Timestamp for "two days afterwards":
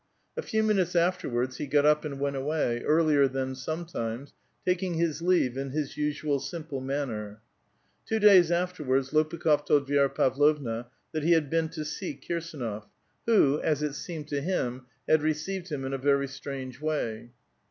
8.07-9.11